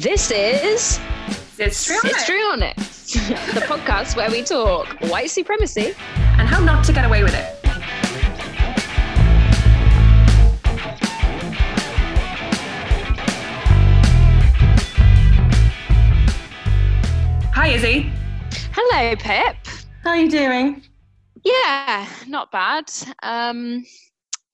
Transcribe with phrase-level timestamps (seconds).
[0.00, 0.98] This is
[1.58, 3.12] Histrionics,
[3.52, 7.54] the podcast where we talk white supremacy and how not to get away with it.
[17.52, 18.10] Hi, Izzy.
[18.72, 19.56] Hello, Pip.
[20.02, 20.82] How are you doing?
[21.44, 22.90] Yeah, not bad.
[23.22, 23.84] Um,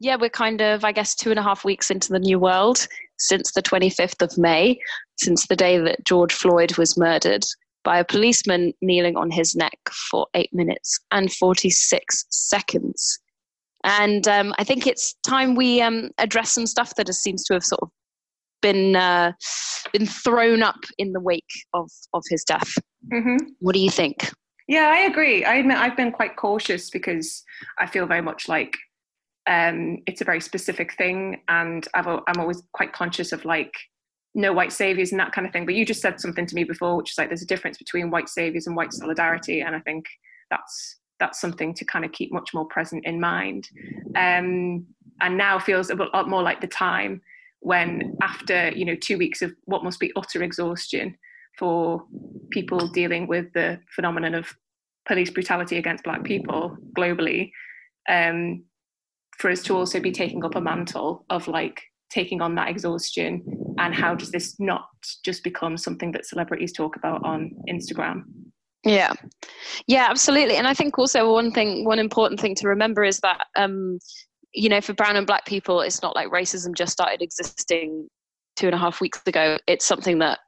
[0.01, 2.89] yeah, we're kind of, I guess, two and a half weeks into the new world
[3.19, 4.79] since the 25th of May,
[5.17, 7.45] since the day that George Floyd was murdered
[7.85, 9.79] by a policeman kneeling on his neck
[10.11, 13.21] for eight minutes and 46 seconds.
[13.85, 17.65] And um, I think it's time we um, address some stuff that seems to have
[17.65, 17.91] sort of
[18.61, 19.33] been uh,
[19.93, 22.75] been thrown up in the wake of of his death.
[23.13, 23.37] Mm-hmm.
[23.61, 24.33] What do you think?
[24.67, 25.45] Yeah, I agree.
[25.45, 27.45] I admit I've been quite cautious because
[27.79, 28.77] I feel very much like
[29.47, 33.73] um, it's a very specific thing, and I've, I'm always quite conscious of like
[34.35, 35.65] no white saviors and that kind of thing.
[35.65, 38.11] But you just said something to me before, which is like there's a difference between
[38.11, 40.07] white saviors and white solidarity, and I think
[40.51, 43.69] that's that's something to kind of keep much more present in mind.
[44.17, 44.87] Um,
[45.21, 47.23] and now feels a lot more like the time
[47.61, 51.17] when, after you know, two weeks of what must be utter exhaustion
[51.59, 52.05] for
[52.51, 54.55] people dealing with the phenomenon of
[55.09, 57.51] police brutality against black people globally,
[58.09, 58.63] um,
[59.39, 63.43] for us to also be taking up a mantle of like taking on that exhaustion
[63.79, 64.87] and how does this not
[65.25, 68.23] just become something that celebrities talk about on Instagram?
[68.85, 69.13] Yeah,
[69.87, 70.57] yeah, absolutely.
[70.57, 73.99] And I think also one thing, one important thing to remember is that, um,
[74.55, 78.09] you know, for brown and black people, it's not like racism just started existing
[78.55, 79.59] two and a half weeks ago.
[79.67, 80.39] It's something that,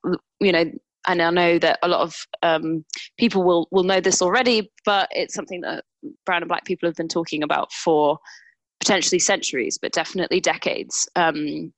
[0.40, 0.64] you know,
[1.08, 2.84] and I know that a lot of um,
[3.18, 5.84] people will will know this already, but it's something that
[6.24, 8.18] brown and black people have been talking about for
[8.80, 11.08] potentially centuries, but definitely decades.
[11.16, 11.72] Um,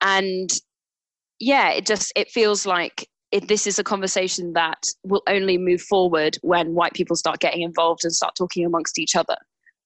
[0.00, 0.50] and
[1.38, 5.82] yeah, it just it feels like it, this is a conversation that will only move
[5.82, 9.36] forward when white people start getting involved and start talking amongst each other,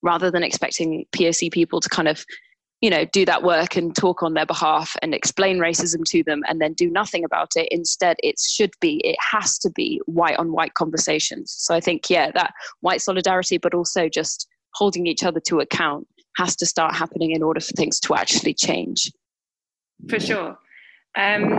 [0.02, 2.24] rather than expecting POC people to kind of
[2.82, 6.42] you know do that work and talk on their behalf and explain racism to them
[6.48, 10.36] and then do nothing about it instead it should be it has to be white
[10.36, 15.24] on white conversations so i think yeah that white solidarity but also just holding each
[15.24, 16.06] other to account
[16.36, 19.12] has to start happening in order for things to actually change.
[20.08, 20.58] For sure.
[21.16, 21.52] Um,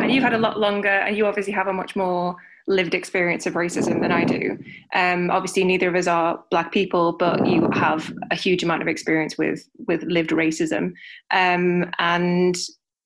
[0.00, 2.36] and you've had a lot longer, and you obviously have a much more
[2.66, 4.58] lived experience of racism than I do.
[4.94, 8.88] Um, obviously, neither of us are black people, but you have a huge amount of
[8.88, 10.94] experience with with lived racism.
[11.30, 12.56] Um, and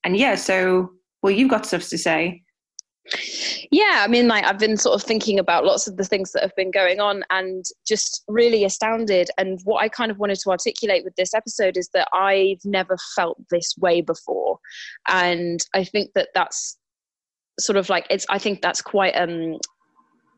[0.05, 0.93] and yeah, so
[1.23, 2.43] well, you've got stuff to say.
[3.71, 6.43] Yeah, I mean, like I've been sort of thinking about lots of the things that
[6.43, 9.31] have been going on and just really astounded.
[9.39, 12.97] And what I kind of wanted to articulate with this episode is that I've never
[13.15, 14.59] felt this way before.
[15.09, 16.79] And I think that that's
[17.59, 19.59] sort of like it's, I think that's quite, um,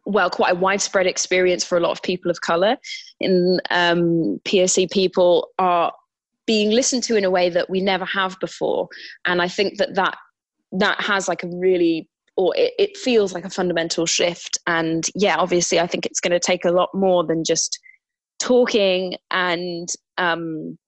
[0.06, 2.76] well, quite a widespread experience for a lot of people of color.
[3.20, 5.92] In um, POC, people are
[6.47, 8.88] being listened to in a way that we never have before.
[9.25, 10.16] And I think that that
[10.72, 12.09] that has like a really
[12.40, 14.56] or it, it feels like a fundamental shift.
[14.66, 17.78] And yeah, obviously, I think it's going to take a lot more than just
[18.38, 20.78] talking and um,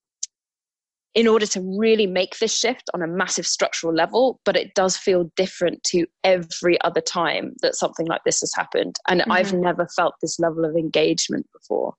[1.14, 4.96] in order to really make this shift on a massive structural level, but it does
[4.96, 8.96] feel different to every other time that something like this has happened.
[9.06, 9.32] And mm-hmm.
[9.32, 11.92] I've never felt this level of engagement before.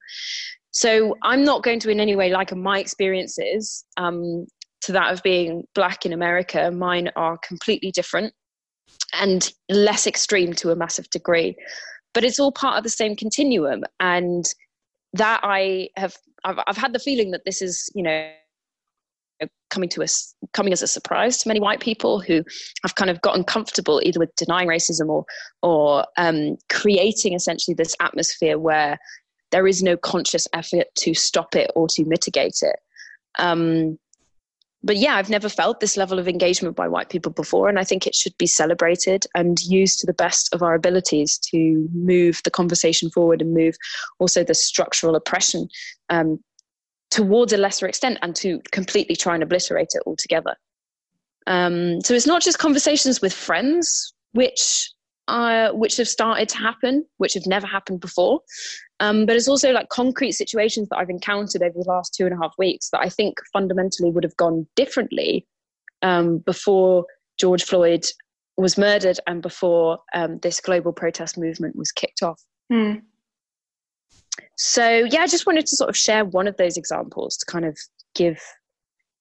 [0.71, 4.47] So I'm not going to in any way liken my experiences um,
[4.81, 6.71] to that of being black in America.
[6.71, 8.33] Mine are completely different
[9.13, 11.55] and less extreme to a massive degree.
[12.13, 13.83] But it's all part of the same continuum.
[13.99, 14.45] And
[15.13, 18.29] that I have, I've, I've had the feeling that this is, you know,
[19.69, 22.43] coming to us coming as a surprise to many white people who
[22.83, 25.25] have kind of gotten comfortable either with denying racism or
[25.61, 28.97] or um, creating essentially this atmosphere where
[29.51, 32.75] there is no conscious effort to stop it or to mitigate it
[33.39, 33.97] um,
[34.83, 37.85] but yeah, I've never felt this level of engagement by white people before, and I
[37.85, 42.41] think it should be celebrated and used to the best of our abilities to move
[42.43, 43.75] the conversation forward and move
[44.19, 45.69] also the structural oppression
[46.09, 46.39] um,
[47.11, 50.55] towards a lesser extent and to completely try and obliterate it altogether.
[51.47, 54.91] Um, so it's not just conversations with friends, which
[55.27, 58.41] uh, which have started to happen, which have never happened before.
[58.99, 62.33] Um, but it's also like concrete situations that I've encountered over the last two and
[62.33, 65.45] a half weeks that I think fundamentally would have gone differently
[66.01, 67.05] um, before
[67.39, 68.05] George Floyd
[68.57, 72.41] was murdered and before um, this global protest movement was kicked off.
[72.71, 73.01] Mm.
[74.57, 77.65] So yeah, I just wanted to sort of share one of those examples to kind
[77.65, 77.77] of
[78.15, 78.39] give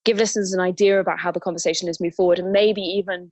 [0.04, 3.30] give listeners an idea about how the conversation has moved forward and maybe even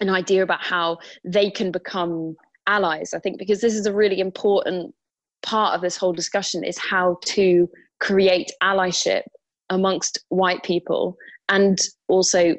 [0.00, 2.36] an idea about how they can become
[2.66, 3.14] allies.
[3.14, 4.94] I think because this is a really important
[5.42, 7.68] part of this whole discussion is how to
[7.98, 9.22] create allyship
[9.68, 11.16] amongst white people
[11.48, 12.54] and also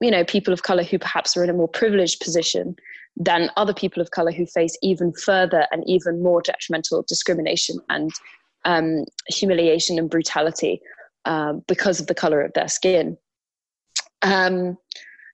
[0.00, 2.76] you know people of color who perhaps are in a more privileged position
[3.16, 8.10] than other people of color who face even further and even more detrimental discrimination and
[8.64, 10.80] um, humiliation and brutality
[11.24, 13.16] uh, because of the color of their skin.
[14.22, 14.76] Um,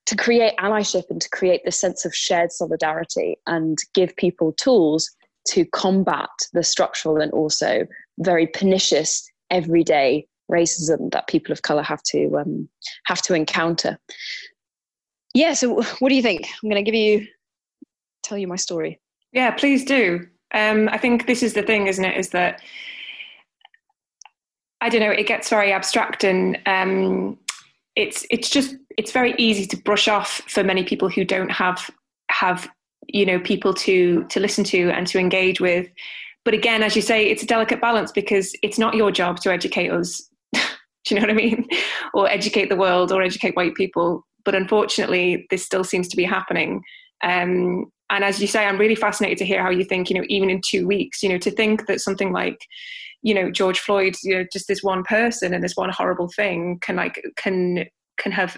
[0.06, 5.10] to create allyship and to create this sense of shared solidarity and give people tools
[5.48, 7.86] to combat the structural and also
[8.18, 12.68] very pernicious everyday racism that people of color have to um,
[13.06, 13.98] have to encounter.
[15.34, 15.54] Yeah.
[15.54, 16.48] So, what do you think?
[16.62, 17.26] I'm going to give you
[18.22, 19.00] tell you my story.
[19.32, 20.26] Yeah, please do.
[20.52, 22.16] Um, I think this is the thing, isn't it?
[22.16, 22.60] Is that
[24.80, 25.10] I don't know.
[25.10, 27.38] It gets very abstract, and um,
[27.96, 31.90] it's it's just it's very easy to brush off for many people who don't have
[32.30, 32.68] have
[33.08, 35.88] you know people to to listen to and to engage with.
[36.44, 39.52] But again, as you say, it's a delicate balance because it's not your job to
[39.52, 40.26] educate us.
[40.52, 40.60] do
[41.10, 41.66] you know what I mean?
[42.14, 44.26] or educate the world or educate white people.
[44.44, 46.82] But unfortunately, this still seems to be happening.
[47.22, 50.24] Um, and as you say, I'm really fascinated to hear how you think, you know,
[50.28, 52.66] even in two weeks, you know, to think that something like,
[53.22, 56.78] you know, George Floyd, you know, just this one person and this one horrible thing
[56.80, 57.84] can like can
[58.18, 58.56] can have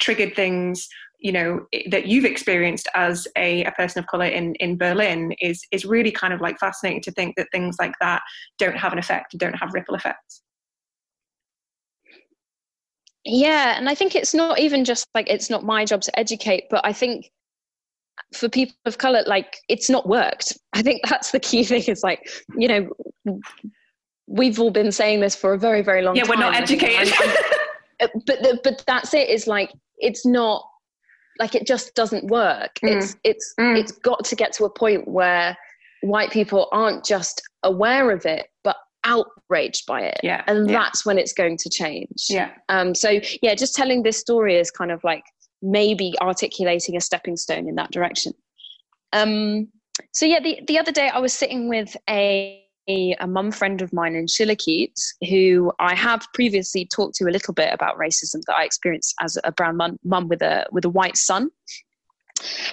[0.00, 0.88] triggered things
[1.20, 5.62] you know that you've experienced as a, a person of color in in berlin is
[5.70, 8.20] is really kind of like fascinating to think that things like that
[8.58, 10.42] don't have an effect don't have ripple effects.
[13.24, 16.64] Yeah and i think it's not even just like it's not my job to educate
[16.70, 17.30] but i think
[18.34, 20.56] for people of color like it's not worked.
[20.72, 23.38] I think that's the key thing is like you know
[24.26, 27.12] we've all been saying this for a very very long yeah, time we're not educated.
[28.00, 29.28] Uh, but the, but that's it.
[29.28, 30.68] Is like it's not
[31.38, 32.74] like it just doesn't work.
[32.82, 32.96] Mm.
[32.96, 33.78] it's it's mm.
[33.78, 35.56] it's got to get to a point where
[36.02, 40.18] white people aren't just aware of it but outraged by it.
[40.22, 40.78] Yeah and yeah.
[40.78, 42.26] that's when it's going to change.
[42.28, 42.50] Yeah.
[42.68, 45.24] Um so yeah just telling this story is kind of like
[45.62, 48.32] maybe articulating a stepping stone in that direction.
[49.12, 49.68] Um
[50.12, 53.92] so yeah the the other day i was sitting with a a, mum friend of
[53.92, 58.56] mine in Schillerkiez who I have previously talked to a little bit about racism that
[58.56, 61.50] I experienced as a brown mum with a with a white son,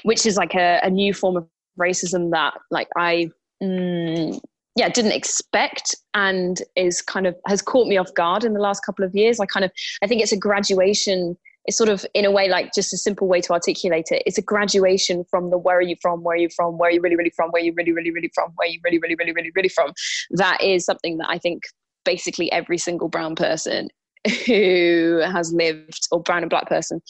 [0.03, 1.47] which is like a, a new form of
[1.79, 3.29] racism that like I
[3.61, 4.39] mm,
[4.75, 8.85] yeah didn't expect and is kind of has caught me off guard in the last
[8.85, 9.39] couple of years.
[9.39, 9.71] I kind of
[10.03, 13.27] I think it's a graduation it's sort of in a way like just a simple
[13.27, 14.23] way to articulate it.
[14.25, 16.93] It's a graduation from the where are you from where are you from where are
[16.93, 18.99] you really really from where are you really really really from where are you really
[18.99, 19.93] really really really really from.
[20.31, 21.63] That is something that i think
[22.05, 23.89] basically every single brown person
[24.45, 27.01] who has lived or brown and black person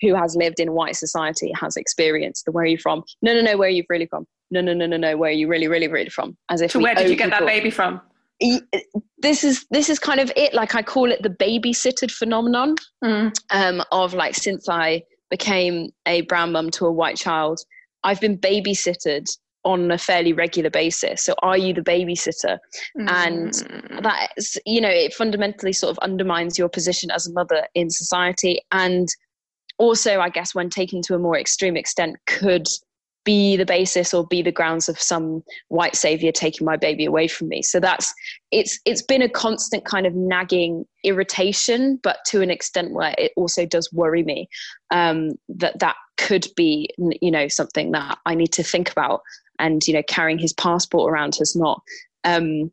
[0.00, 3.02] who has lived in white society has experienced the where are you from.
[3.22, 4.26] No no no where are you really from?
[4.50, 6.36] No no no no no where are you really really really from?
[6.48, 8.00] As if so where did you get people, that baby from
[9.18, 13.32] this is this is kind of it like i call it the babysitted phenomenon mm.
[13.50, 17.60] um, of like since i became a brown mum to a white child
[18.02, 19.24] i've been babysitted
[19.64, 22.58] on a fairly regular basis so are you the babysitter
[22.98, 23.08] mm.
[23.08, 23.54] and
[24.02, 27.88] that is, you know it fundamentally sort of undermines your position as a mother in
[27.88, 29.08] society and
[29.78, 32.66] also i guess when taken to a more extreme extent could
[33.24, 37.26] be the basis or be the grounds of some white savior taking my baby away
[37.26, 37.62] from me.
[37.62, 38.12] So that's
[38.50, 43.32] it's it's been a constant kind of nagging irritation but to an extent where it
[43.36, 44.48] also does worry me
[44.90, 46.88] um, that that could be
[47.20, 49.22] you know something that i need to think about.
[49.58, 51.80] And you know carrying his passport around has not
[52.24, 52.72] um,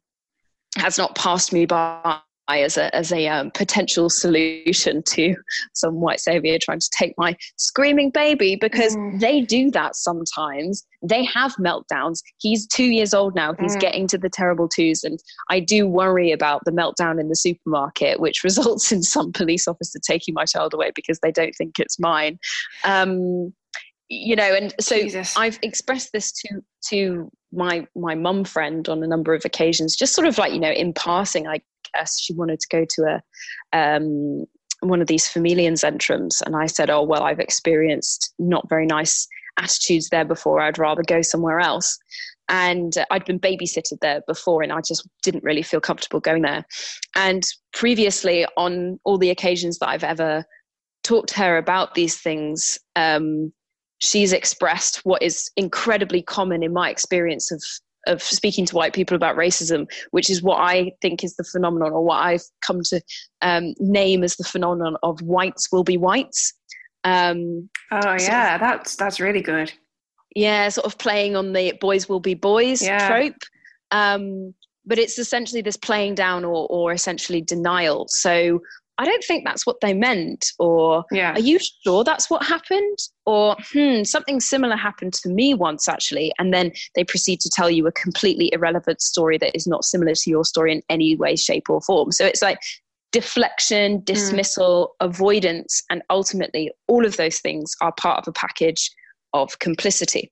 [0.77, 5.36] has not passed me by as a as a um, potential solution to
[5.74, 9.19] some white savior trying to take my screaming baby because mm.
[9.19, 10.86] they do that sometimes.
[11.01, 12.21] They have meltdowns.
[12.38, 13.53] He's two years old now.
[13.60, 13.79] He's mm.
[13.79, 15.19] getting to the terrible twos, and
[15.50, 20.00] I do worry about the meltdown in the supermarket, which results in some police officer
[20.05, 22.39] taking my child away because they don't think it's mine.
[22.83, 23.53] Um,
[24.10, 25.38] you know, and so Jesus.
[25.38, 30.13] I've expressed this to to my my mum friend on a number of occasions, just
[30.13, 31.48] sort of like you know in passing.
[31.48, 31.62] I
[31.95, 33.21] guess she wanted to go to
[33.74, 34.45] a um,
[34.81, 39.27] one of these Familienzentrums, and I said, "Oh well, I've experienced not very nice
[39.60, 40.60] attitudes there before.
[40.60, 41.98] I'd rather go somewhere else."
[42.50, 46.65] And I'd been babysitted there before, and I just didn't really feel comfortable going there.
[47.15, 47.43] And
[47.74, 50.43] previously, on all the occasions that I've ever
[51.03, 53.53] talked to her about these things, um,
[54.00, 57.63] she's expressed what is incredibly common in my experience of
[58.08, 61.91] of speaking to white people about racism, which is what I think is the phenomenon,
[61.91, 63.01] or what I've come to
[63.41, 66.53] um, name as the phenomenon of whites will be whites.
[67.03, 69.72] Um, oh yeah, of, that's that's really good.
[70.36, 73.08] Yeah, sort of playing on the boys will be boys yeah.
[73.08, 73.41] trope.
[73.91, 74.53] Um,
[74.86, 78.05] but it's essentially this playing down or, or essentially denial.
[78.08, 78.62] So
[79.01, 80.51] I don't think that's what they meant.
[80.60, 81.34] Or yeah.
[81.34, 83.00] are you sure that's what happened?
[83.25, 86.31] Or hmm, something similar happened to me once actually.
[86.38, 90.13] And then they proceed to tell you a completely irrelevant story that is not similar
[90.13, 92.12] to your story in any way, shape, or form.
[92.12, 92.60] So it's like
[93.12, 94.03] deflection, hmm.
[94.03, 95.08] dismissal, mm.
[95.08, 98.91] avoidance, and ultimately all of those things are part of a package
[99.34, 100.31] of complicity.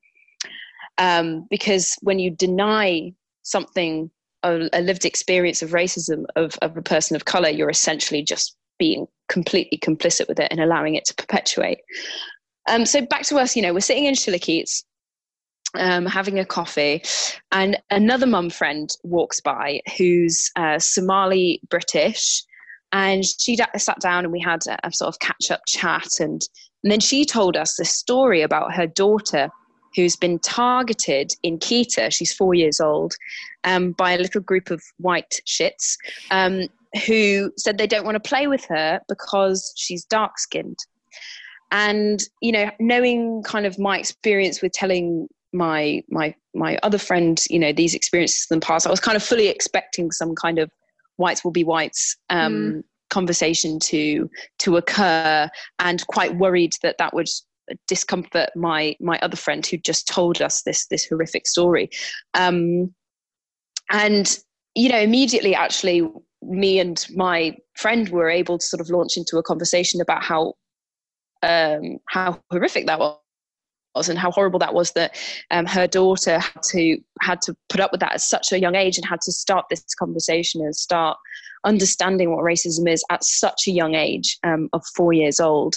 [1.00, 4.12] Um, because when you deny something
[4.44, 8.56] a, a lived experience of racism of, of a person of color, you're essentially just
[8.80, 11.80] being completely complicit with it and allowing it to perpetuate.
[12.68, 14.84] Um, so back to us, you know, we're sitting in Schillerkiez,
[15.76, 17.04] um, having a coffee,
[17.52, 22.44] and another mum friend walks by who's uh, Somali British,
[22.92, 26.08] and she da- sat down and we had a, a sort of catch up chat,
[26.20, 26.42] and,
[26.84, 29.50] and then she told us this story about her daughter
[29.96, 33.16] who's been targeted in Kita, she's four years old,
[33.64, 35.98] um, by a little group of white shits
[36.32, 36.68] um,
[37.06, 40.80] who said they don't want to play with her because she's dark skinned.
[41.72, 47.44] And, you know, knowing kind of my experience with telling my my my other friend,
[47.50, 50.58] you know, these experiences in the past, I was kind of fully expecting some kind
[50.58, 50.72] of
[51.18, 52.84] whites will be whites um, mm.
[53.10, 54.30] conversation to
[54.60, 57.30] to occur, and quite worried that that would
[57.88, 61.90] discomfort my my other friend who just told us this this horrific story
[62.34, 62.94] um,
[63.92, 64.40] and
[64.76, 66.08] you know immediately actually
[66.42, 70.54] me and my friend were able to sort of launch into a conversation about how
[71.42, 75.16] um, how horrific that was and how horrible that was that
[75.52, 78.76] um, her daughter had to had to put up with that at such a young
[78.76, 81.18] age and had to start this conversation and start
[81.66, 85.76] understanding what racism is at such a young age um, of four years old.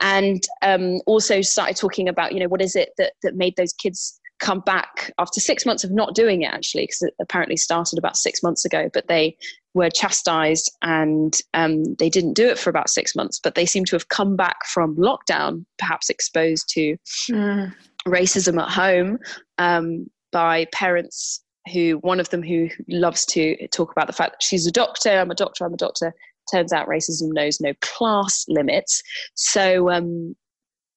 [0.00, 3.72] And um, also started talking about you know what is it that that made those
[3.72, 7.98] kids come back after six months of not doing it actually because it apparently started
[7.98, 9.34] about six months ago but they
[9.76, 13.84] were chastised and um, they didn't do it for about six months but they seem
[13.84, 16.96] to have come back from lockdown perhaps exposed to
[17.30, 17.72] mm.
[18.08, 19.18] racism at home
[19.58, 21.42] um, by parents
[21.72, 25.10] who one of them who loves to talk about the fact that she's a doctor
[25.10, 26.12] i'm a doctor i'm a doctor
[26.50, 29.02] turns out racism knows no class limits.
[29.34, 30.34] So, um,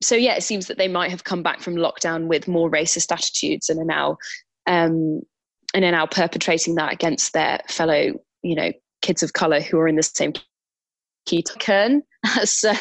[0.01, 3.11] so yeah, it seems that they might have come back from lockdown with more racist
[3.11, 4.17] attitudes and are now
[4.67, 5.21] um,
[5.73, 9.87] and are now perpetrating that against their fellow, you know, kids of color who are
[9.87, 10.33] in the same
[11.25, 12.03] key to Kern.
[12.43, 12.73] so,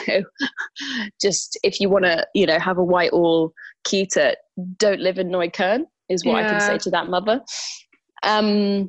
[1.20, 3.52] just if you want to, you know, have a white all
[3.86, 4.34] Kita,
[4.78, 6.46] don't live in Neukölln is what yeah.
[6.46, 7.42] I can say to that mother.
[8.22, 8.88] Um,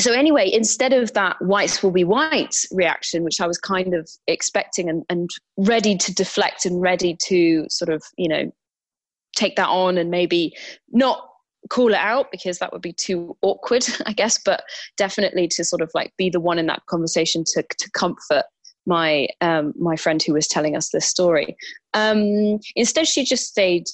[0.00, 4.08] so anyway, instead of that whites will be whites reaction, which I was kind of
[4.26, 8.52] expecting and, and ready to deflect and ready to sort of, you know,
[9.36, 10.56] take that on and maybe
[10.90, 11.28] not
[11.70, 14.64] call it out because that would be too awkward, I guess, but
[14.96, 18.44] definitely to sort of like be the one in that conversation to, to comfort
[18.86, 21.56] my um, my friend who was telling us this story.
[21.94, 23.84] Um, instead, she just stayed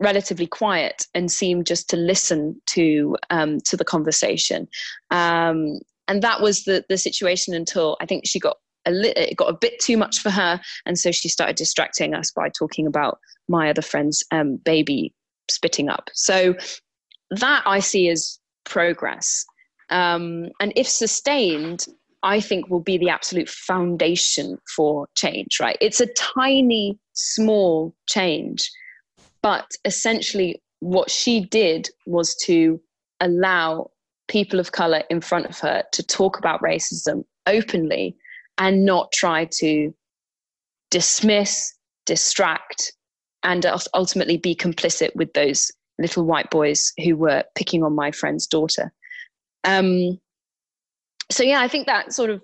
[0.00, 4.66] relatively quiet and seemed just to listen to um, to the conversation.
[5.10, 8.56] Um, and that was the the situation until I think she got
[8.86, 12.14] a li- it got a bit too much for her, and so she started distracting
[12.14, 13.18] us by talking about
[13.48, 15.14] my other friend's um, baby
[15.48, 16.08] spitting up.
[16.14, 16.54] So
[17.30, 19.44] that I see as progress,
[19.90, 21.86] um, and if sustained.
[22.22, 25.78] I think will be the absolute foundation for change, right?
[25.80, 28.70] It's a tiny, small change,
[29.42, 32.78] but essentially, what she did was to
[33.20, 33.90] allow
[34.28, 38.16] people of color in front of her to talk about racism openly
[38.58, 39.92] and not try to
[40.90, 41.74] dismiss,
[42.06, 42.92] distract,
[43.42, 45.70] and ultimately be complicit with those
[46.00, 48.92] little white boys who were picking on my friend's daughter.
[49.64, 50.18] Um,
[51.30, 52.40] so yeah, I think that sort of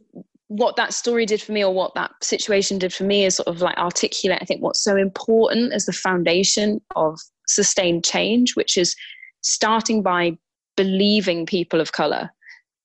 [0.49, 3.49] what that story did for me or what that situation did for me is sort
[3.49, 8.77] of like articulate i think what's so important as the foundation of sustained change which
[8.77, 8.95] is
[9.43, 10.37] starting by
[10.77, 12.31] believing people of color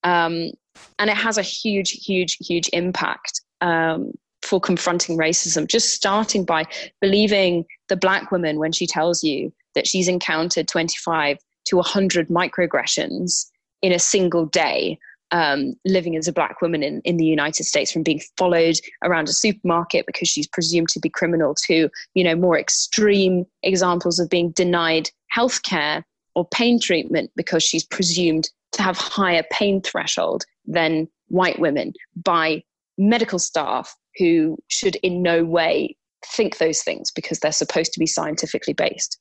[0.04, 0.50] um,
[0.98, 4.10] and it has a huge huge huge impact um,
[4.42, 6.64] for confronting racism just starting by
[7.00, 13.46] believing the black woman when she tells you that she's encountered 25 to 100 microaggressions
[13.82, 14.98] in a single day
[15.32, 19.28] um, living as a black woman in, in the United States, from being followed around
[19.28, 24.28] a supermarket because she's presumed to be criminal, to you know more extreme examples of
[24.28, 30.44] being denied health care or pain treatment because she's presumed to have higher pain threshold
[30.66, 31.92] than white women
[32.24, 32.62] by
[32.98, 38.06] medical staff who should in no way think those things because they're supposed to be
[38.06, 39.18] scientifically based.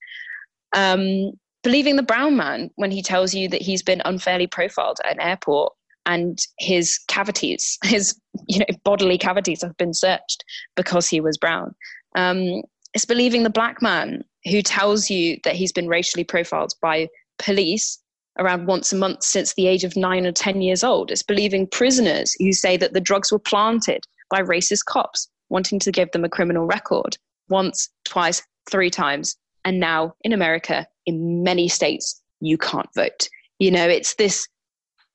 [0.74, 1.32] Um,
[1.64, 5.22] believing the brown man when he tells you that he's been unfairly profiled at an
[5.22, 5.74] airport
[6.06, 10.44] and his cavities, his you know bodily cavities, have been searched
[10.76, 11.74] because he was brown.
[12.16, 17.08] Um, it's believing the black man who tells you that he's been racially profiled by
[17.40, 18.00] police
[18.40, 21.12] around once a month since the age of nine or 10 years old.
[21.12, 25.92] It's believing prisoners who say that the drugs were planted by racist cops wanting to
[25.92, 27.18] give them a criminal record
[27.50, 29.36] once, twice, three times.
[29.66, 33.28] And now in America, in many states, you can't vote.
[33.60, 34.48] You know, it's this,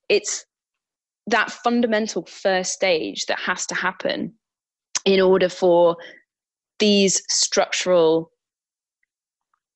[0.07, 0.45] it's
[1.25, 4.33] that fundamental first stage that has to happen
[5.03, 5.97] in order for
[6.79, 8.31] these structural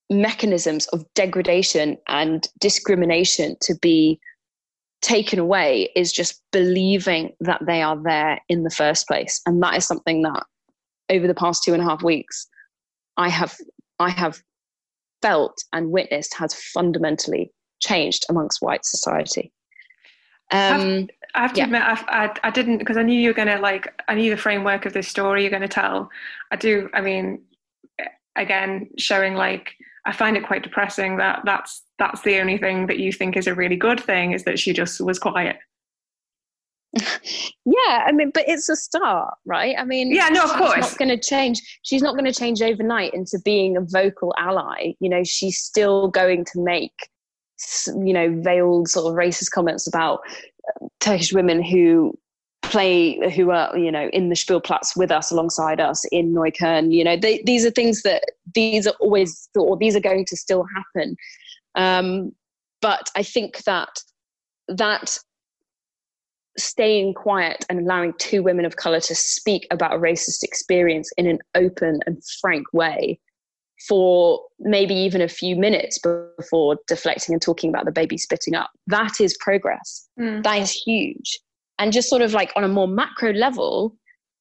[0.10, 4.20] mechanisms of degradation and discrimination to be
[5.02, 9.76] taken away is just believing that they are there in the first place and that
[9.76, 10.44] is something that
[11.10, 12.48] over the past two and a half weeks
[13.18, 13.56] i have
[14.00, 14.42] i have
[15.22, 19.52] felt and witnessed has fundamentally changed amongst white society
[20.54, 21.64] um, I have to yeah.
[21.64, 24.30] admit, I, I, I didn't because I knew you were going to like, I knew
[24.30, 26.10] the framework of this story you're going to tell.
[26.52, 27.42] I do, I mean,
[28.36, 29.74] again, showing like
[30.06, 33.48] I find it quite depressing that that's that's the only thing that you think is
[33.48, 35.58] a really good thing is that she just was quiet.
[37.66, 39.76] yeah, I mean, but it's a start, right?
[39.78, 41.80] I mean, yeah, no, of course, she's not going to change.
[41.84, 44.94] She's not going to change overnight into being a vocal ally.
[45.00, 47.10] You know, she's still going to make,
[47.88, 50.20] you know, veiled sort of racist comments about
[51.00, 52.18] Turkish women who
[52.62, 56.94] play who are you know in the Spielplatz with us alongside us in Neukölln.
[56.94, 60.38] You know, they, these are things that these are always or these are going to
[60.38, 61.16] still happen.
[61.76, 62.34] Um,
[62.82, 64.02] but I think that
[64.68, 65.18] that
[66.58, 71.28] staying quiet and allowing two women of color to speak about a racist experience in
[71.28, 73.20] an open and frank way
[73.88, 78.70] for maybe even a few minutes before deflecting and talking about the baby spitting up
[78.88, 80.44] that is progress mm.
[80.44, 81.40] that is huge
[81.82, 83.96] and just sort of like on a more macro level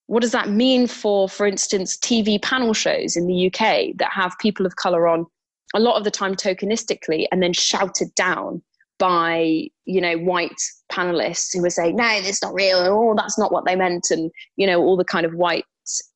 [0.07, 4.38] what does that mean for for instance tv panel shows in the uk that have
[4.38, 5.26] people of color on
[5.74, 8.62] a lot of the time tokenistically and then shouted down
[9.00, 10.61] by you know white
[10.92, 12.79] panelists who were saying no it's not real.
[12.79, 14.07] Oh that's not what they meant.
[14.11, 15.66] And you know all the kind of whites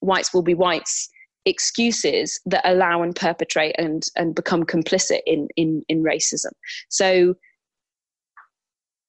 [0.01, 1.09] whites will be whites
[1.47, 6.53] excuses that allow and perpetrate and and become complicit in in in racism.
[6.91, 7.35] So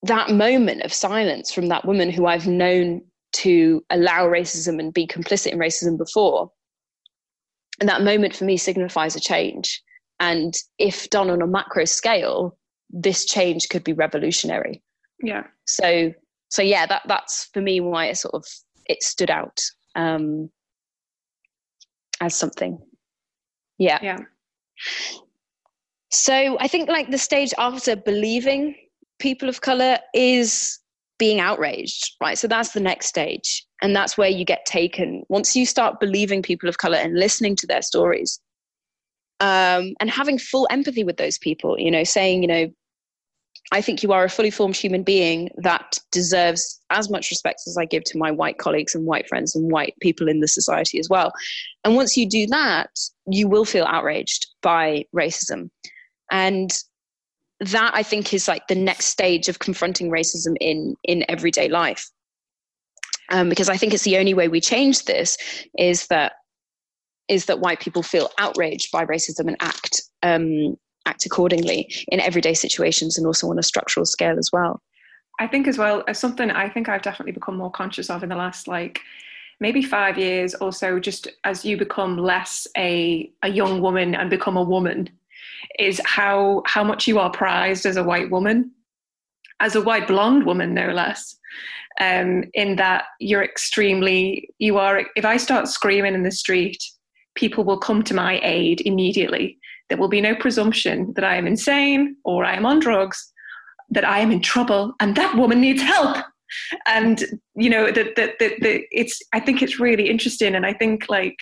[0.05, 3.01] that moment of silence from that woman who I've known
[3.33, 6.51] to allow racism and be complicit in racism before,
[7.79, 9.81] and that moment for me signifies a change.
[10.19, 12.57] And if done on a macro scale,
[12.89, 14.81] this change could be revolutionary.
[15.21, 15.43] Yeah.
[15.65, 16.13] So
[16.49, 18.45] so yeah, that that's for me why it sort of
[18.85, 19.59] it stood out
[19.95, 20.49] um,
[22.21, 22.77] as something.
[23.77, 23.99] Yeah.
[24.01, 24.19] Yeah.
[26.11, 28.75] So I think like the stage after believing
[29.19, 30.79] people of color is
[31.17, 32.37] being outraged, right?
[32.37, 33.65] So that's the next stage.
[33.81, 35.23] And that's where you get taken.
[35.29, 38.39] Once you start believing people of color and listening to their stories
[39.39, 42.67] um, and having full empathy with those people, you know, saying, you know,
[43.71, 47.77] I think you are a fully formed human being that deserves as much respect as
[47.77, 50.99] I give to my white colleagues and white friends and white people in the society
[50.99, 51.31] as well.
[51.83, 52.91] And once you do that,
[53.27, 55.71] you will feel outraged by racism.
[56.31, 56.71] And
[57.59, 62.09] that I think is like the next stage of confronting racism in in everyday life.
[63.29, 65.37] Um, because I think it's the only way we change this
[65.77, 66.33] is that
[67.27, 72.53] is that white people feel outraged by racism and act um, act accordingly in everyday
[72.53, 74.81] situations and also on a structural scale as well.
[75.39, 78.29] I think as well as something I think I've definitely become more conscious of in
[78.29, 79.01] the last like
[79.59, 84.29] maybe five years or so, just as you become less a a young woman and
[84.29, 85.09] become a woman
[85.79, 88.71] is how how much you are prized as a white woman,
[89.59, 91.37] as a white blonde woman, no less.
[92.01, 95.03] Um, in that you're extremely you are.
[95.15, 96.83] If I start screaming in the street,
[97.35, 99.57] people will come to my aid immediately.
[99.87, 103.31] There will be no presumption that I am insane or I am on drugs,
[103.89, 106.17] that I am in trouble, and that woman needs help
[106.85, 107.23] and
[107.55, 111.35] you know that that that it's i think it's really interesting and i think like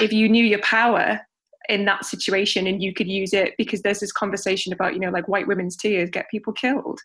[0.00, 1.20] if you knew your power
[1.68, 5.10] in that situation and you could use it because there's this conversation about you know
[5.10, 7.00] like white women's tears get people killed.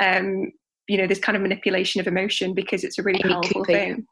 [0.00, 0.52] Um
[0.88, 4.06] you know this kind of manipulation of emotion because it's a really powerful thing.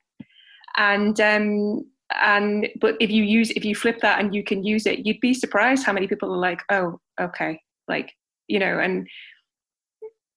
[0.76, 1.85] And um
[2.20, 5.20] and but if you use if you flip that and you can use it you'd
[5.20, 8.12] be surprised how many people are like oh okay like
[8.48, 9.07] you know and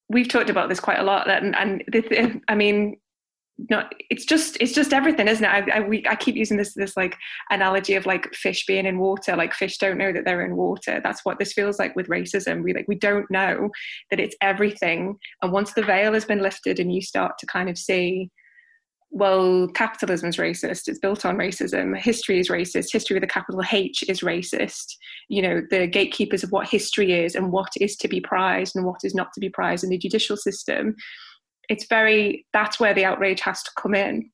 [0.10, 1.84] we've talked about this quite a lot and and
[2.48, 2.96] i mean
[3.70, 5.48] no it's just it's just everything isn't it?
[5.48, 7.16] I, I, we, I keep using this this like
[7.50, 9.36] analogy of like fish being in water.
[9.36, 11.00] Like fish don't know that they're in water.
[11.04, 12.64] That's what this feels like with racism.
[12.64, 13.70] We like we don't know
[14.10, 15.18] that it's everything.
[15.42, 18.32] And once the veil has been lifted and you start to kind of see
[19.16, 23.62] well capitalism is racist it's built on racism history is racist history with a capital
[23.72, 24.96] h is racist
[25.30, 28.86] you know the gatekeepers of what history is and what is to be prized and
[28.86, 30.96] what is not to be prized in the judicial system
[31.70, 34.30] it's very that's where the outrage has to come in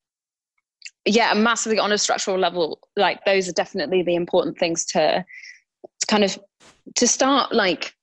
[1.06, 5.24] yeah massively on a structural level like those are definitely the important things to,
[6.00, 6.38] to kind of
[6.96, 7.94] to start like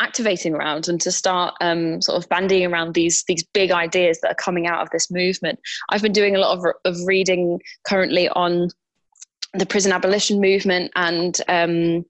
[0.00, 4.32] activating around and to start um, sort of bandying around these these big ideas that
[4.32, 5.58] are coming out of this movement.
[5.90, 8.70] I've been doing a lot of, of reading currently on
[9.52, 12.04] the prison abolition movement and um,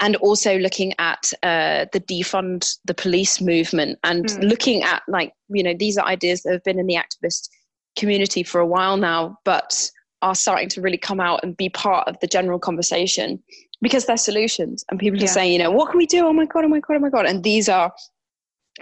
[0.00, 4.48] and also looking at uh, the defund the police movement and mm.
[4.48, 7.48] looking at like you know these are ideas that have been in the activist
[7.96, 9.90] community for a while now but
[10.22, 13.42] are starting to really come out and be part of the general conversation
[13.82, 15.24] because they're solutions and people yeah.
[15.24, 17.00] are saying you know what can we do oh my god oh my god oh
[17.00, 17.92] my god and these are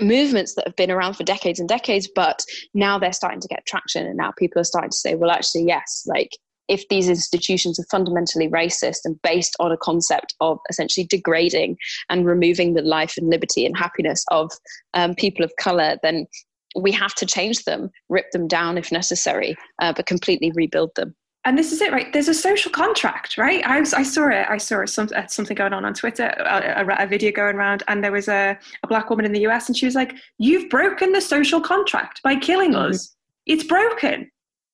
[0.01, 3.67] movements that have been around for decades and decades but now they're starting to get
[3.67, 6.31] traction and now people are starting to say well actually yes like
[6.73, 11.77] if these institutions are fundamentally racist and based on a concept of essentially degrading
[12.09, 14.51] and removing the life and liberty and happiness of
[14.95, 16.27] um, people of color, then
[16.75, 21.15] we have to change them, rip them down if necessary, uh, but completely rebuild them.
[21.45, 22.11] And this is it, right?
[22.11, 23.63] There's a social contract, right?
[23.67, 24.47] I, was, I saw it.
[24.49, 27.83] I saw some, uh, something going on on Twitter, a, a, a video going around,
[27.89, 30.71] and there was a, a, black woman in the US, and she was like, "You've
[30.71, 32.93] broken the social contract by killing mm-hmm.
[32.93, 33.15] us.
[33.45, 34.31] It's broken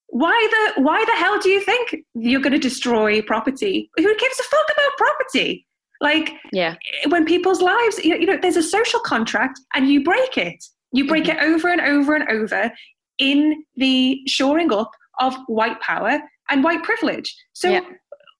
[0.08, 3.90] why the why the hell do you think you're going to destroy property?
[3.96, 5.66] Who gives a fuck about property?
[6.00, 6.76] Like, yeah,
[7.08, 10.64] when people's lives, you know, there's a social contract, and you break it.
[10.92, 11.38] You break mm-hmm.
[11.38, 12.72] it over and over and over
[13.18, 14.90] in the shoring up
[15.20, 17.34] of white power and white privilege.
[17.52, 17.80] So, yeah.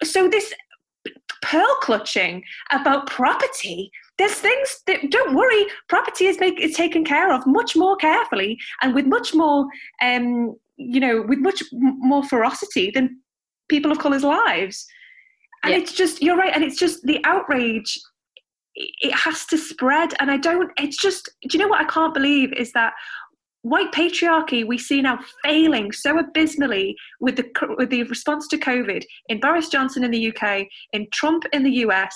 [0.03, 0.55] so this
[1.43, 7.33] pearl clutching about property there's things that don't worry property is make is taken care
[7.33, 9.67] of much more carefully and with much more
[10.03, 13.21] um, you know, with much more ferocity than
[13.69, 14.87] people of colour's lives.
[15.63, 15.81] And yeah.
[15.81, 16.55] it's just, you're right.
[16.55, 17.99] And it's just the outrage,
[18.75, 20.15] it has to spread.
[20.21, 22.95] And I don't, it's just, do you know what I can't believe is that
[23.63, 27.45] white patriarchy we see now failing so abysmally with the
[27.77, 31.73] with the response to COVID in Boris Johnson in the UK, in Trump in the
[31.85, 32.15] US,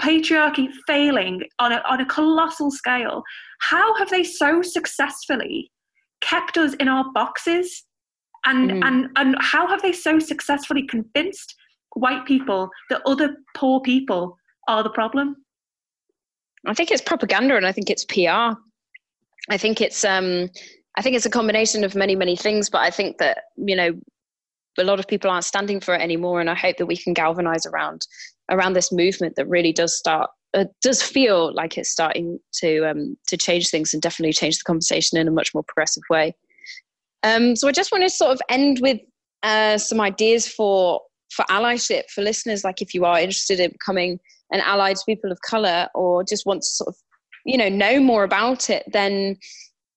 [0.00, 3.22] patriarchy failing on a on a colossal scale.
[3.60, 5.70] How have they so successfully
[6.20, 7.84] kept us in our boxes
[8.48, 8.86] and mm.
[8.86, 11.54] and and how have they so successfully convinced
[11.94, 14.36] white people that other poor people
[14.68, 15.36] are the problem
[16.66, 18.28] i think it's propaganda and i think it's pr
[19.50, 20.48] i think it's um
[20.96, 23.92] i think it's a combination of many many things but i think that you know
[24.78, 27.12] a lot of people aren't standing for it anymore and i hope that we can
[27.12, 28.06] galvanize around
[28.50, 33.16] around this movement that really does start uh, does feel like it's starting to um,
[33.26, 36.34] to change things and definitely change the conversation in a much more progressive way.
[37.22, 39.00] Um, so I just want to sort of end with
[39.42, 41.00] uh, some ideas for
[41.30, 42.64] for allyship for listeners.
[42.64, 44.18] Like if you are interested in becoming
[44.50, 46.96] an ally to people of color, or just want to sort of
[47.44, 49.36] you know know more about it, then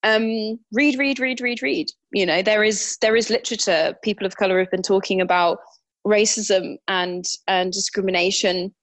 [0.02, 1.88] um, read, read, read, read, read.
[2.12, 3.94] You know there is there is literature.
[4.02, 5.58] People of color have been talking about
[6.06, 8.74] racism and and discrimination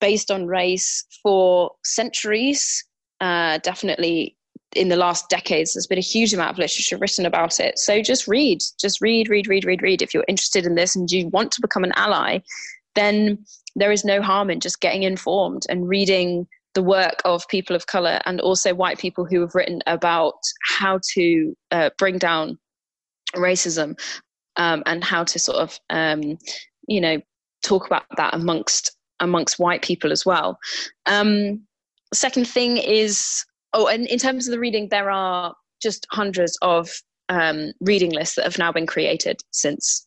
[0.00, 2.84] based on race for centuries.
[3.20, 4.36] Uh, definitely
[4.74, 7.78] in the last decades there's been a huge amount of literature written about it.
[7.78, 10.02] So just read just read read read read read.
[10.02, 12.40] If you're interested in this and you want to become an ally
[12.94, 13.38] then
[13.74, 17.86] there is no harm in just getting informed and reading the work of people of
[17.86, 20.34] color and also white people who have written about
[20.78, 22.58] how to uh, bring down
[23.34, 23.98] racism
[24.56, 26.38] um, and how to sort of um,
[26.86, 27.20] you know
[27.62, 30.58] talk about that amongst amongst white people as well.
[31.06, 31.62] Um,
[32.12, 36.90] second thing is oh, and in terms of the reading, there are just hundreds of
[37.28, 40.06] um, reading lists that have now been created since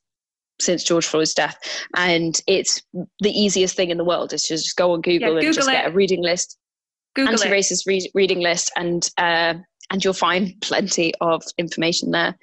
[0.62, 1.58] since George Floyd's death,
[1.96, 5.28] and it's the easiest thing in the world is to just go on Google, yeah,
[5.28, 5.72] Google and just it.
[5.74, 6.58] get a reading list,
[7.14, 9.56] Google anti-racist re- reading list, and uh,
[9.92, 12.38] and you'll find plenty of information there.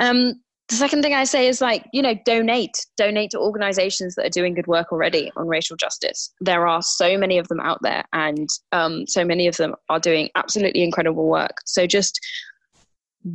[0.00, 0.34] Um,
[0.68, 4.30] the second thing I say is like, you know, donate, donate to organizations that are
[4.30, 6.32] doing good work already on racial justice.
[6.40, 10.00] There are so many of them out there, and um, so many of them are
[10.00, 11.58] doing absolutely incredible work.
[11.66, 12.18] So just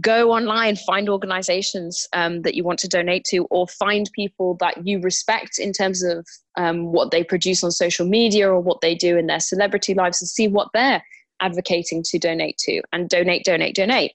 [0.02, 4.88] go online, find organizations um, that you want to donate to, or find people that
[4.88, 6.26] you respect in terms of
[6.58, 10.20] um, what they produce on social media or what they do in their celebrity lives,
[10.20, 11.04] and see what they're
[11.42, 14.14] advocating to donate to, and donate, donate, donate.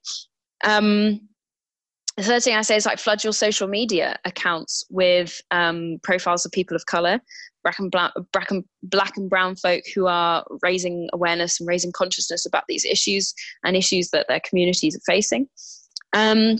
[0.65, 1.21] Um,
[2.17, 6.47] the third thing I say is like flood your social media accounts with um, profiles
[6.47, 7.21] of people of color,
[7.65, 11.91] black and, black, black, and, black and brown folk who are raising awareness and raising
[11.91, 15.49] consciousness about these issues and issues that their communities are facing.
[16.13, 16.57] Um,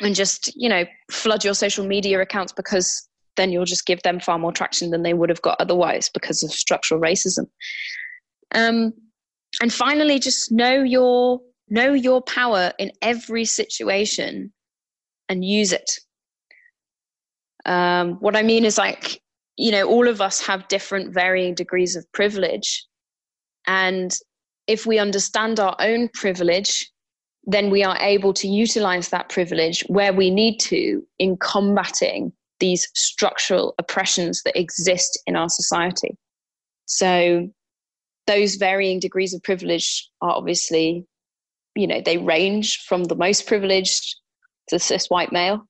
[0.00, 4.20] and just, you know, flood your social media accounts because then you'll just give them
[4.20, 7.46] far more traction than they would have got otherwise because of structural racism.
[8.54, 8.92] Um,
[9.62, 14.52] and finally, just know your know your power in every situation
[15.28, 15.90] and use it.
[17.64, 19.20] Um, what I mean is like,
[19.56, 22.86] you know, all of us have different varying degrees of privilege.
[23.66, 24.16] And
[24.66, 26.90] if we understand our own privilege,
[27.44, 32.88] then we are able to utilize that privilege where we need to in combating these
[32.94, 36.16] structural oppressions that exist in our society.
[36.86, 37.48] So,
[38.26, 41.06] those varying degrees of privilege are obviously,
[41.74, 44.16] you know, they range from the most privileged
[44.70, 45.66] the cis white male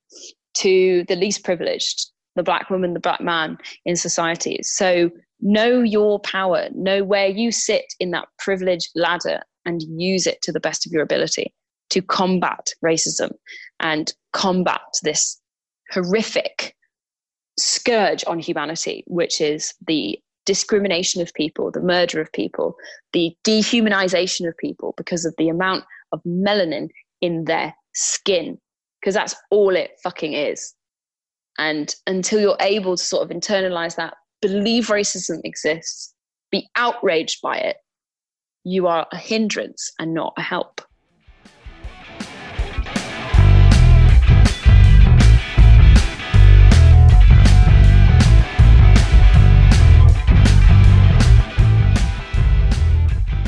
[0.54, 4.58] to the least privileged, the black woman, the black man in society.
[4.62, 10.42] So know your power, know where you sit in that privilege ladder and use it
[10.42, 11.54] to the best of your ability
[11.90, 13.30] to combat racism
[13.80, 15.40] and combat this
[15.90, 16.74] horrific
[17.58, 22.74] scourge on humanity, which is the discrimination of people, the murder of people,
[23.12, 26.88] the dehumanization of people because of the amount of melanin
[27.20, 28.58] in their skin
[29.08, 30.74] because that's all it fucking is.
[31.56, 36.12] And until you're able to sort of internalize that, believe racism exists,
[36.50, 37.78] be outraged by it,
[38.64, 40.82] you are a hindrance and not a help.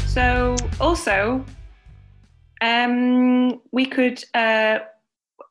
[0.06, 1.44] So, also,
[2.62, 4.78] um, we could uh,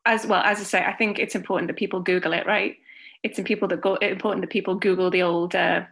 [0.06, 2.76] as well as I say, I think it's important that people Google it, right?
[3.22, 5.84] It's in people that go, important that people Google the old uh,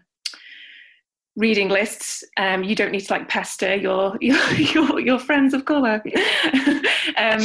[1.37, 2.25] reading lists.
[2.37, 6.03] Um, you don't need to like pester your your your, your friends of colour,
[7.16, 7.42] um,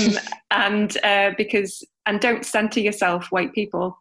[0.52, 3.97] and uh, because and don't center yourself, white people.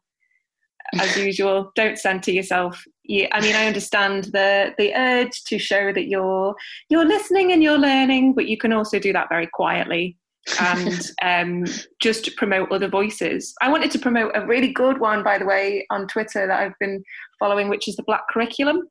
[1.00, 2.84] As usual, don't center yourself.
[3.04, 6.54] You, I mean, I understand the the urge to show that you're
[6.88, 10.16] you're listening and you're learning, but you can also do that very quietly
[10.60, 11.64] and um,
[12.00, 13.54] just promote other voices.
[13.62, 16.78] I wanted to promote a really good one, by the way, on Twitter that I've
[16.80, 17.02] been
[17.38, 18.88] following, which is the Black Curriculum,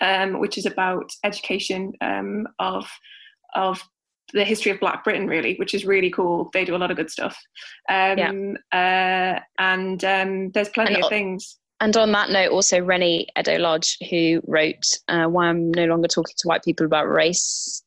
[0.00, 2.88] um, which is about education um, of
[3.54, 3.82] of
[4.32, 6.50] the history of Black Britain, really, which is really cool.
[6.52, 7.38] They do a lot of good stuff,
[7.88, 8.32] um, yeah.
[8.72, 11.58] uh, and um, there's plenty and, of things.
[11.80, 16.08] And on that note, also Rennie Edo Lodge, who wrote uh, "Why I'm No Longer
[16.08, 17.83] Talking to White People About Race,"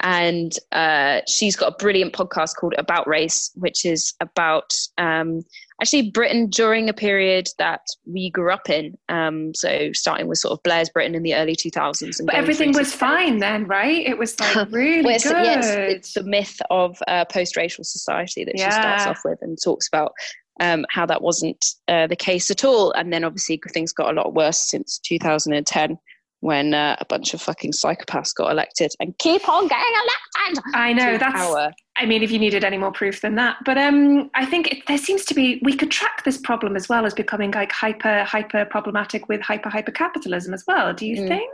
[0.00, 5.42] and uh, she's got a brilliant podcast called About Race, which is about um,
[5.80, 8.96] actually Britain during a period that we grew up in.
[9.08, 12.24] Um, so starting with sort of Blair's Britain in the early 2000s.
[12.24, 14.06] but everything was fine then, right?
[14.06, 15.44] It was like really well, it's, good.
[15.44, 18.68] Yes, it's the myth of uh, post-racial society that yeah.
[18.68, 20.12] she starts off with and talks about
[20.60, 22.92] um, how that wasn't uh, the case at all.
[22.92, 25.98] And then obviously things got a lot worse since 2010
[26.40, 30.64] when uh, a bunch of fucking psychopaths got elected and keep on getting elected.
[30.74, 31.34] I know that's.
[31.34, 31.72] Power.
[31.96, 34.86] I mean, if you needed any more proof than that, but um, I think it,
[34.86, 38.24] there seems to be we could track this problem as well as becoming like hyper
[38.24, 40.94] hyper problematic with hyper hyper capitalism as well.
[40.94, 41.28] Do you mm.
[41.28, 41.50] think?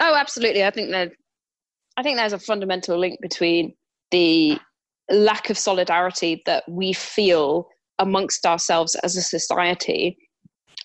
[0.00, 0.64] Oh, absolutely.
[0.64, 1.12] I think that
[1.96, 3.74] I think there's a fundamental link between
[4.10, 4.58] the
[5.10, 10.16] lack of solidarity that we feel amongst ourselves as a society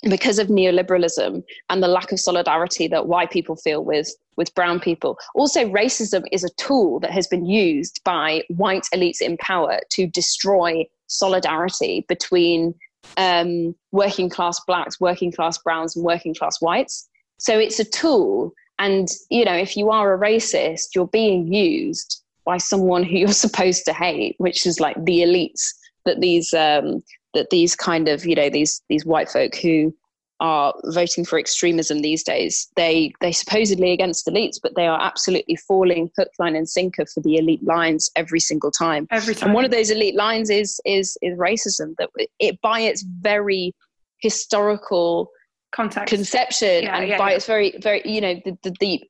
[0.04, 4.80] because of neoliberalism and the lack of solidarity that white people feel with with brown
[4.80, 5.18] people.
[5.34, 10.08] Also racism is a tool that has been used by white elites in power to
[10.08, 12.76] destroy solidarity between
[13.18, 17.08] um, working class blacks working class browns and working class whites.
[17.38, 18.54] So it's a tool.
[18.78, 23.28] And you know if you are a racist you're being used by someone who you're
[23.48, 25.74] supposed to hate which is like the elites
[26.06, 27.02] that these um,
[27.36, 29.94] that these kind of you know these these white folk who
[30.42, 35.56] are voting for extremism these days they they supposedly against elites but they are absolutely
[35.56, 39.08] falling hook line and sinker for the elite lines every single time.
[39.12, 42.82] Every time and one of those elite lines is is is racism that it by
[42.82, 43.74] its very
[44.20, 45.30] historical
[45.72, 46.14] context.
[46.14, 47.36] conception yeah, and yeah, by yeah.
[47.38, 49.04] its very very you know the, the the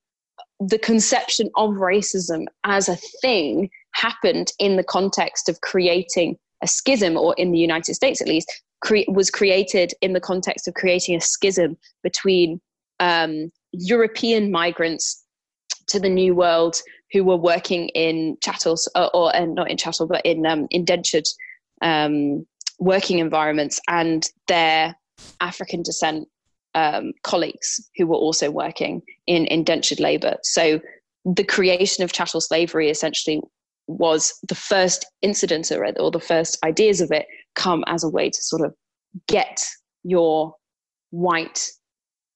[0.59, 7.13] the conception of racism as a thing happened in the context of creating a schism,
[7.23, 8.49] or in the United States at least,
[8.81, 12.59] cre- was created in the context of creating a schism between
[12.99, 15.05] um, European migrants
[15.87, 16.75] to the New World
[17.11, 21.27] who were working in chattels, or, or not in chattel, but in um, indentured
[21.81, 22.45] um,
[22.79, 24.95] working environments and their
[25.39, 26.27] African descent
[26.73, 30.35] um, colleagues who were also working in indentured labor.
[30.43, 30.81] So
[31.23, 33.41] the creation of chattel slavery essentially
[33.87, 38.29] was the first incident or, or the first ideas of it come as a way
[38.29, 38.73] to sort of
[39.27, 39.63] get
[40.03, 40.53] your
[41.11, 41.69] white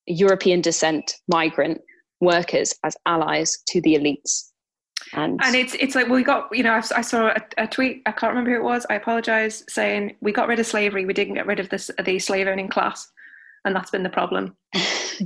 [0.05, 1.81] European descent migrant
[2.21, 4.49] workers as allies to the elites.
[5.13, 8.03] And, and it's it's like we got you know I, I saw a, a, tweet
[8.05, 11.13] I can't remember who it was I apologize saying we got rid of slavery we
[11.13, 13.09] didn't get rid of this the slave owning class
[13.65, 14.55] and that's been the problem.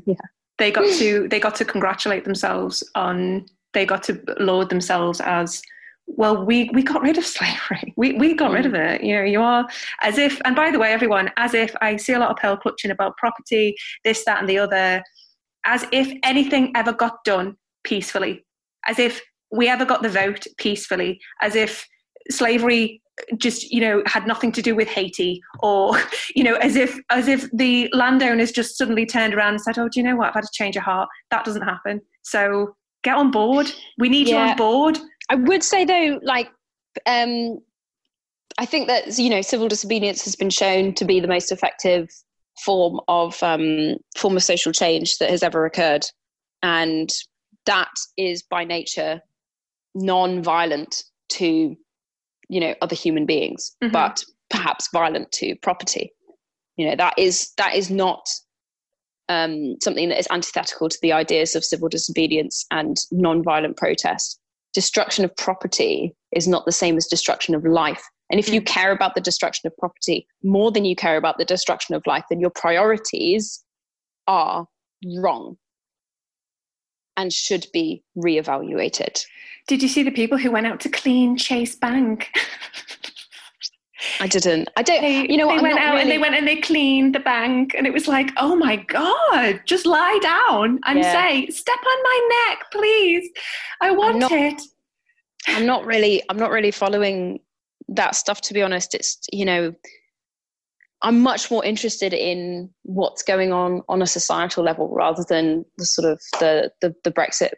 [0.05, 0.15] yeah.
[0.59, 5.62] They got to they got to congratulate themselves on they got to laud themselves as
[6.07, 7.93] well we we got rid of slavery.
[7.97, 8.95] We we got rid of mm.
[8.95, 9.03] it.
[9.03, 9.67] You know you are
[10.01, 12.57] as if and by the way everyone as if i see a lot of pearl
[12.57, 15.03] clutching about property this that and the other
[15.65, 18.45] as if anything ever got done peacefully
[18.87, 21.87] as if we ever got the vote peacefully as if
[22.29, 23.01] slavery
[23.37, 25.95] just you know had nothing to do with Haiti or
[26.35, 29.87] you know as if as if the landowners just suddenly turned around and said oh
[29.87, 30.29] do you know what?
[30.29, 31.09] I've had to change your heart.
[31.29, 32.01] That doesn't happen.
[32.23, 33.71] So get on board.
[33.99, 34.45] We need yeah.
[34.45, 34.97] you on board
[35.29, 36.49] I would say though like
[37.05, 37.59] um
[38.57, 42.09] I think that you know civil disobedience has been shown to be the most effective
[42.63, 46.05] form of um, form of social change that has ever occurred,
[46.62, 47.09] and
[47.65, 49.21] that is by nature
[49.95, 51.75] non-violent to
[52.49, 53.91] you know other human beings mm-hmm.
[53.91, 56.12] but perhaps violent to property.
[56.77, 58.27] You know that is that is not
[59.29, 64.39] um, something that is antithetical to the ideas of civil disobedience and non-violent protest
[64.73, 68.65] destruction of property is not the same as destruction of life and if you mm.
[68.65, 72.23] care about the destruction of property more than you care about the destruction of life
[72.29, 73.63] then your priorities
[74.27, 74.67] are
[75.17, 75.57] wrong
[77.17, 79.23] and should be reevaluated
[79.67, 82.29] did you see the people who went out to clean Chase Bank?
[84.19, 84.69] I didn't.
[84.75, 85.01] I don't.
[85.01, 86.01] They, you know, they I'm went out really...
[86.01, 89.61] and they went and they cleaned the bank, and it was like, oh my god,
[89.65, 91.11] just lie down and yeah.
[91.11, 93.29] say, step on my neck, please.
[93.81, 94.61] I want I'm not, it.
[95.47, 96.21] I'm not really.
[96.29, 97.39] I'm not really following
[97.89, 98.41] that stuff.
[98.41, 99.73] To be honest, it's you know,
[101.01, 105.85] I'm much more interested in what's going on on a societal level rather than the
[105.85, 107.51] sort of the the, the Brexit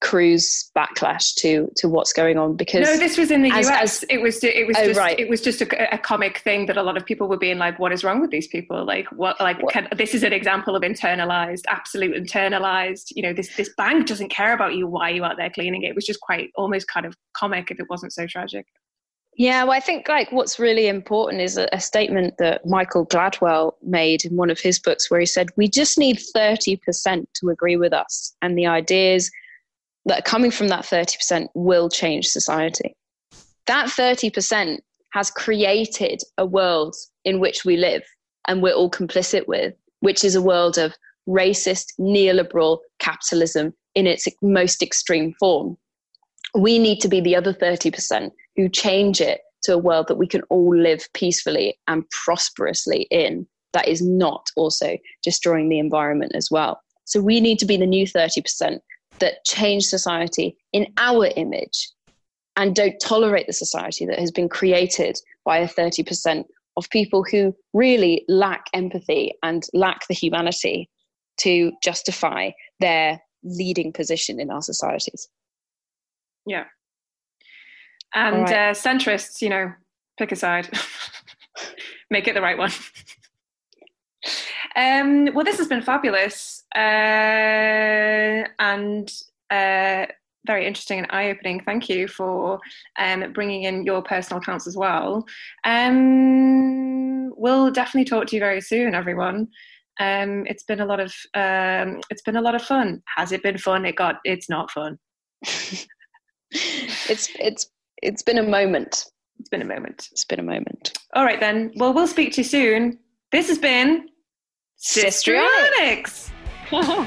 [0.00, 3.82] Cruz backlash to to what's going on because no this was in the as, US
[3.82, 5.18] as, it was it was oh, just right.
[5.18, 7.78] it was just a, a, comic thing that a lot of people were being like
[7.78, 9.74] what is wrong with these people like what like what?
[9.74, 14.30] Can, this is an example of internalized absolute internalized you know this this bank doesn't
[14.30, 16.88] care about you why are you out there cleaning it it was just quite almost
[16.88, 18.66] kind of comic if it wasn't so tragic
[19.36, 23.72] yeah, well, I think like what's really important is a, a, statement that Michael Gladwell
[23.82, 27.48] made in one of his books, where he said, "We just need thirty percent to
[27.48, 29.30] agree with us, and the ideas
[30.06, 32.96] that coming from that 30% will change society.
[33.66, 34.78] That 30%
[35.12, 38.02] has created a world in which we live
[38.48, 40.94] and we're all complicit with, which is a world of
[41.28, 45.76] racist, neoliberal capitalism in its most extreme form.
[46.54, 50.26] We need to be the other 30% who change it to a world that we
[50.26, 56.48] can all live peacefully and prosperously in that is not also destroying the environment as
[56.50, 56.80] well.
[57.04, 58.78] So we need to be the new 30%
[59.20, 61.90] that change society in our image
[62.56, 66.44] and don't tolerate the society that has been created by a 30%
[66.76, 70.88] of people who really lack empathy and lack the humanity
[71.38, 75.28] to justify their leading position in our societies.
[76.46, 76.64] Yeah.
[78.14, 78.70] And right.
[78.70, 79.72] uh, centrists, you know,
[80.18, 80.68] pick a side,
[82.10, 82.72] make it the right one.
[84.76, 89.12] Um, well, this has been fabulous uh, and
[89.50, 90.06] uh,
[90.46, 91.60] very interesting and eye opening.
[91.64, 92.60] Thank you for
[92.98, 95.26] um, bringing in your personal accounts as well.
[95.64, 99.48] Um, we'll definitely talk to you very soon, everyone.
[99.98, 103.02] Um, it's been a lot of um, it's been a lot of fun.
[103.16, 103.84] Has it been fun?
[103.84, 104.98] It got it's not fun.
[105.42, 105.86] it's
[107.38, 107.70] it's
[108.02, 109.04] it's been a moment.
[109.38, 110.08] It's been a moment.
[110.12, 110.92] It's been a moment.
[111.14, 111.72] All right then.
[111.76, 112.98] Well, we'll speak to you soon.
[113.30, 114.08] This has been
[114.76, 116.29] Sister Sistrionics.
[116.70, 117.04] 然 后